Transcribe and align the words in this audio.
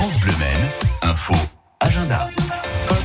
France 0.00 0.18
Bleu 0.20 0.32
Maine, 0.38 0.66
info, 1.02 1.34
agenda. 1.78 2.30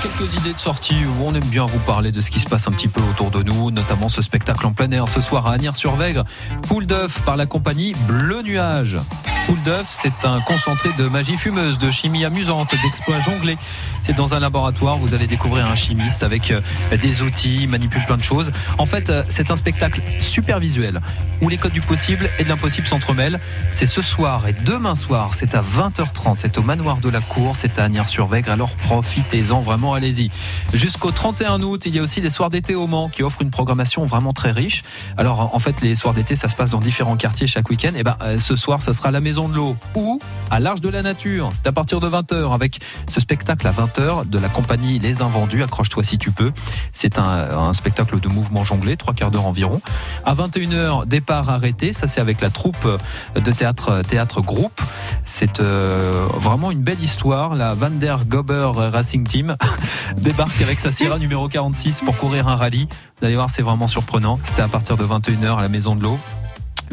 Quelques 0.01 0.33
idées 0.35 0.53
de 0.53 0.60
sortie 0.60 0.95
où 1.03 1.25
on 1.25 1.35
aime 1.35 1.44
bien 1.44 1.65
vous 1.65 1.79
parler 1.79 2.14
de 2.14 2.21
ce 2.21 2.31
qui 2.31 2.40
se 2.40 2.45
passe 2.45 2.69
un 2.69 2.71
petit 2.71 2.87
peu 2.87 3.02
autour 3.02 3.31
de 3.31 3.44
nous, 3.44 3.69
notamment 3.69 4.07
ce 4.07 4.21
spectacle 4.21 4.66
en 4.66 4.71
plein 4.71 4.89
air 4.91 5.10
ce 5.10 5.20
soir 5.20 5.46
à 5.46 5.55
Agnières-sur-Vègre, 5.55 6.23
Poule 6.70 6.86
d'œuf 6.86 7.21
par 7.23 7.36
la 7.36 7.47
compagnie 7.47 7.94
Bleu 8.08 8.44
Nuage. 8.44 8.97
Poule 9.46 9.62
d'œuf, 9.62 9.86
c'est 9.88 10.26
un 10.26 10.42
concentré 10.42 10.89
de 10.97 11.07
magie 11.07 11.38
fumeuse, 11.38 11.78
de 11.78 11.92
chimie 11.92 12.26
amusante, 12.26 12.73
d'exploits 12.82 13.20
jonglés. 13.20 13.57
C'est 14.02 14.14
dans 14.14 14.34
un 14.34 14.39
laboratoire, 14.39 14.98
vous 14.98 15.14
allez 15.14 15.27
découvrir 15.27 15.68
un 15.68 15.75
chimiste 15.75 16.23
avec 16.23 16.50
euh, 16.50 16.62
des 17.00 17.21
outils, 17.21 17.58
il 17.62 17.70
manipule 17.70 18.04
plein 18.05 18.18
de 18.18 18.23
choses. 18.23 18.52
En 18.80 18.88
fait, 18.88 19.12
euh, 19.12 19.23
c'est 19.27 19.52
un 19.52 19.55
spectacle 19.55 20.02
super 20.20 20.58
visuel 20.58 21.00
où 21.41 21.50
les 21.50 21.58
codes 21.58 21.73
du 21.73 21.81
possible 21.81 22.30
et 22.39 22.44
de 22.44 22.50
l'impossible 22.50 22.88
s'entremêlent. 22.88 23.39
C'est 23.70 23.86
ce 23.86 24.02
soir 24.02 24.48
et 24.48 24.54
demain 24.54 24.95
soir, 24.95 25.36
c'est 25.36 25.54
à 25.54 25.62
20h30, 25.62 26.36
c'est 26.38 26.57
au 26.57 26.64
manoir 26.64 26.98
de 26.98 27.09
la 27.09 27.21
Cour, 27.21 27.55
c'est 27.55 27.77
à 27.77 27.84
Agnières-sur-Vègre. 27.84 28.49
Alors 28.52 28.76
profitez-en 28.77 29.62
vraiment, 29.62 29.93
allez-y. 29.93 30.32
Jusqu'au 30.73 31.12
31 31.12 31.62
août, 31.62 31.85
il 31.85 31.96
y 31.96 31.99
a 31.99 32.02
aussi 32.02 32.21
des 32.21 32.32
soirs 32.32 32.49
d'été 32.49 32.73
au 32.73 32.88
Mans 32.88 33.09
qui 33.09 33.21
offrent 33.21 33.41
une 33.41 33.52
programmation 33.52 34.05
vraiment 34.05 34.34
très 34.34 34.52
riche. 34.52 34.84
Alors 35.18 35.54
en 35.54 35.59
fait, 35.59 35.82
les 35.82 35.93
soirs 35.93 36.16
d'été, 36.16 36.35
ça 36.35 36.49
se 36.49 36.55
passe 36.55 36.71
dans 36.71 36.80
différents 36.80 37.18
quartiers 37.18 37.46
chaque 37.46 37.70
week-end. 37.70 37.91
Et 37.96 38.04
ben 38.04 38.18
euh, 38.21 38.40
ce 38.40 38.55
soir, 38.55 38.82
ça 38.82 38.93
sera 38.93 39.12
la 39.12 39.20
Maison 39.20 39.34
de 39.35 39.55
l'eau 39.55 39.75
ou 39.95 40.20
à 40.49 40.59
l'Arche 40.59 40.81
de 40.81 40.89
la 40.89 41.02
Nature. 41.02 41.52
C'est 41.53 41.67
à 41.67 41.71
partir 41.71 41.99
de 41.99 42.07
20h 42.07 42.53
avec 42.53 42.80
ce 43.07 43.20
spectacle 43.20 43.67
à 43.67 43.71
20h 43.71 44.30
de 44.30 44.39
la 44.39 44.48
compagnie 44.48 44.98
Les 44.98 45.21
Invendus. 45.21 45.62
Accroche-toi 45.62 46.03
si 46.03 46.17
tu 46.17 46.31
peux. 46.31 46.52
C'est 46.93 47.20
un, 47.20 47.73
spectacle 47.73 48.20
de 48.20 48.29
mouvement 48.29 48.63
jonglé, 48.63 48.95
trois 48.95 49.13
quarts 49.13 49.31
d'heure 49.31 49.45
environ. 49.45 49.81
À 50.23 50.34
21h, 50.34 51.05
départ 51.05 51.49
arrêté. 51.49 51.91
Ça, 51.91 52.07
c'est 52.07 52.21
avec 52.21 52.40
la 52.40 52.49
troupe 52.49 52.88
de 53.35 53.52
théâtre, 53.52 54.02
théâtre 54.07 54.41
groupe. 54.41 54.81
C'est 55.26 55.59
euh, 55.59 56.27
vraiment 56.35 56.71
une 56.71 56.84
belle 56.84 57.02
histoire. 57.02 57.55
La 57.55 57.73
Van 57.73 57.90
der 57.90 58.26
Gober 58.26 58.71
Racing 58.73 59.27
Team 59.27 59.57
débarque 60.17 60.62
avec 60.62 60.79
sa 60.79 60.91
Sierra 60.91 61.20
numéro 61.20 61.49
46 61.49 62.01
pour 62.01 62.17
courir 62.17 62.48
un 62.48 62.55
rallye. 62.55 62.88
Vous 63.20 63.26
allez 63.26 63.35
voir, 63.35 63.49
c'est 63.49 63.62
vraiment 63.62 63.88
surprenant. 63.88 64.39
C'était 64.45 64.61
à 64.61 64.69
partir 64.69 64.95
de 64.95 65.03
21h 65.03 65.57
à 65.57 65.61
la 65.61 65.69
Maison 65.69 65.95
de 65.95 66.03
l'eau. 66.03 66.17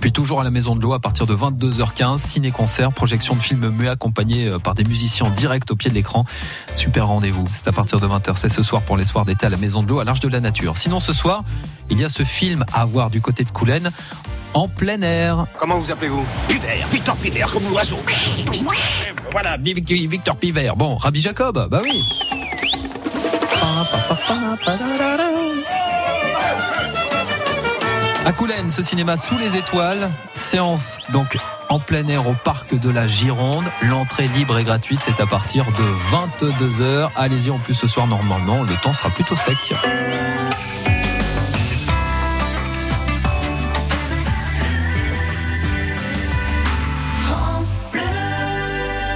Puis 0.02 0.10
toujours 0.10 0.40
à 0.40 0.44
la 0.44 0.50
Maison 0.50 0.74
de 0.74 0.82
l'Eau 0.82 0.94
à 0.94 0.98
partir 0.98 1.28
de 1.28 1.36
22h15, 1.36 2.18
ciné-concert, 2.18 2.92
projection 2.92 3.36
de 3.36 3.40
films 3.40 3.68
muets 3.68 3.88
accompagnés 3.88 4.48
euh, 4.48 4.58
par 4.58 4.74
des 4.74 4.82
musiciens 4.82 5.26
en 5.26 5.30
direct 5.30 5.70
au 5.70 5.76
pied 5.76 5.90
de 5.90 5.94
l'écran. 5.94 6.24
Super 6.74 7.06
rendez-vous. 7.06 7.44
C'est 7.52 7.68
à 7.68 7.72
partir 7.72 8.00
de 8.00 8.08
20h. 8.08 8.32
C'est 8.34 8.48
ce 8.48 8.64
soir 8.64 8.82
pour 8.82 8.96
les 8.96 9.04
soirs 9.04 9.24
d'été 9.24 9.46
à 9.46 9.48
la 9.48 9.56
Maison 9.56 9.80
de 9.80 9.88
l'Eau 9.88 10.00
à 10.00 10.04
l'Arche 10.04 10.18
de 10.18 10.28
la 10.28 10.40
Nature. 10.40 10.76
Sinon 10.76 10.98
ce 10.98 11.12
soir, 11.12 11.44
il 11.88 12.00
y 12.00 12.04
a 12.04 12.08
ce 12.08 12.24
film 12.24 12.64
à 12.72 12.84
voir 12.84 13.10
du 13.10 13.20
côté 13.20 13.44
de 13.44 13.50
Coulennes 13.50 13.92
en 14.54 14.66
plein 14.66 15.00
air. 15.02 15.46
Comment 15.56 15.78
vous 15.78 15.92
appelez-vous? 15.92 16.26
Pivert, 16.48 16.88
Victor 16.88 17.16
Pivert, 17.16 17.52
comme 17.52 17.68
l'oiseau. 17.70 17.98
Voilà, 19.30 19.56
Victor 19.56 20.34
Pivert. 20.34 20.74
Bon, 20.74 20.96
Rabbi 20.96 21.20
Jacob, 21.20 21.68
bah 21.70 21.80
oui. 21.80 22.02
À 28.24 28.32
Coulennes, 28.32 28.70
ce 28.70 28.82
cinéma 28.82 29.16
sous 29.16 29.36
les 29.36 29.56
étoiles, 29.56 30.08
séance 30.34 30.98
donc 31.12 31.36
en 31.68 31.80
plein 31.80 32.06
air 32.06 32.28
au 32.28 32.34
parc 32.34 32.78
de 32.78 32.88
la 32.88 33.08
Gironde. 33.08 33.64
L'entrée 33.82 34.28
libre 34.28 34.58
et 34.58 34.64
gratuite, 34.64 35.00
c'est 35.02 35.20
à 35.20 35.26
partir 35.26 35.66
de 35.72 36.46
22h. 36.46 37.10
Allez-y, 37.16 37.50
en 37.50 37.58
plus 37.58 37.74
ce 37.74 37.88
soir, 37.88 38.06
normalement, 38.06 38.62
le 38.62 38.80
temps 38.80 38.92
sera 38.92 39.10
plutôt 39.10 39.34
sec. 39.34 39.56